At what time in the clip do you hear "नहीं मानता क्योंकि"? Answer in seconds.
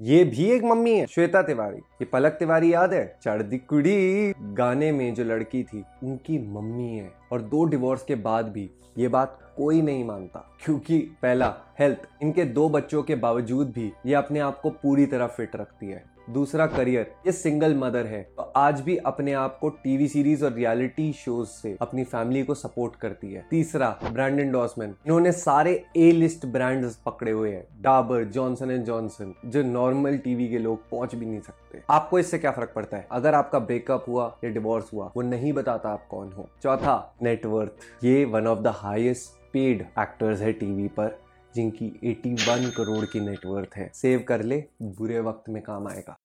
9.82-10.98